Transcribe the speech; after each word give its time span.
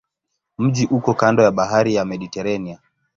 Mji 0.57 0.85
uko 0.91 1.13
kando 1.13 1.43
ya 1.43 1.51
bahari 1.51 1.95
ya 1.95 2.05
Mediteranea. 2.05 2.79